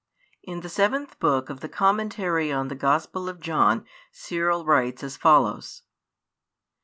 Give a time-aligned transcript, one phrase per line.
[0.41, 5.15] IN THE SEVENTH BOOK OF THE COMMENTARY ON THE GOSPEL OF JOHN, CYRIL [WRITES] AS
[5.15, 5.83] FOLLOWS.